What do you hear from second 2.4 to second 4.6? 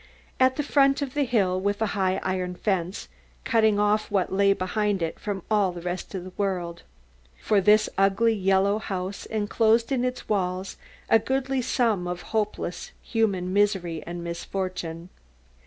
fence, cutting off what lay